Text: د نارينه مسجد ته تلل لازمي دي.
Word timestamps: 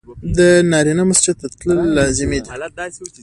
د 0.37 0.39
نارينه 0.71 1.03
مسجد 1.09 1.35
ته 1.41 1.47
تلل 1.59 1.79
لازمي 1.97 2.39
دي. 2.43 2.49